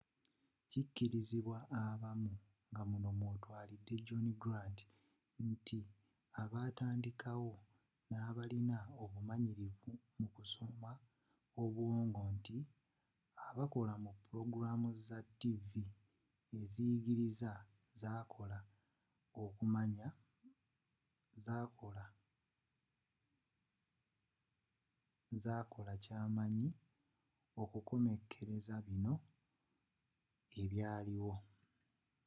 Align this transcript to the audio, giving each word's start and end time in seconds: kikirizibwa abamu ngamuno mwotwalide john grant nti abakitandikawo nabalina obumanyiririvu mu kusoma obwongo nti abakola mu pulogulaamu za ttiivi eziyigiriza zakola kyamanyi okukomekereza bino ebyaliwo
kikirizibwa 0.71 1.57
abamu 1.83 2.31
ngamuno 2.71 3.09
mwotwalide 3.19 3.95
john 4.05 4.27
grant 4.41 4.79
nti 5.49 5.79
abakitandikawo 6.41 7.53
nabalina 8.09 8.77
obumanyiririvu 9.03 9.91
mu 10.19 10.27
kusoma 10.35 10.91
obwongo 11.63 12.21
nti 12.35 12.57
abakola 13.47 13.93
mu 14.03 14.11
pulogulaamu 14.23 14.89
za 15.07 15.17
ttiivi 15.29 15.85
eziyigiriza 16.59 17.51
zakola 18.01 18.59
kyamanyi 26.03 26.67
okukomekereza 27.61 28.75
bino 28.87 29.13
ebyaliwo 30.61 31.35